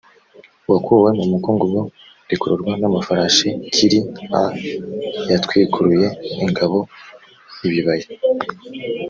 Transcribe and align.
wakuwe 0.69 1.09
mu 1.17 1.25
mukungugu 1.31 1.79
rikururwa 2.29 2.73
n 2.79 2.83
amafarashi 2.89 3.47
kiria 3.73 4.41
yatwikuruye 5.29 6.07
ingabo 6.43 6.77
ibibaya 7.67 8.07